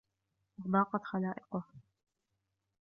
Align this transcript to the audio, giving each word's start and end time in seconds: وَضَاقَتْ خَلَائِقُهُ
وَضَاقَتْ 0.59 1.01
خَلَائِقُهُ 1.03 1.63